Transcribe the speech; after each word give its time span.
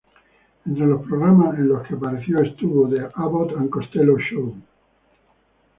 Entre 0.65 0.83
los 0.87 1.03
programas 1.03 1.59
en 1.59 1.67
los 1.67 1.85
que 1.87 1.93
apareció 1.93 2.41
estuvo 2.41 2.89
"The 2.89 3.07
Abbott 3.13 3.55
and 3.55 3.69
Costello 3.69 4.17
Show". 4.17 4.55